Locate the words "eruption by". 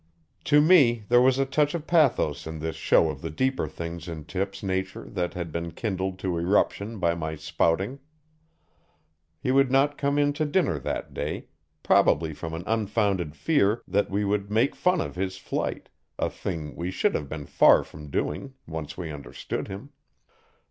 6.39-7.13